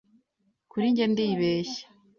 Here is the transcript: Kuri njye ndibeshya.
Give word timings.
Kuri 0.71 0.85
njye 0.91 1.05
ndibeshya. 1.11 1.85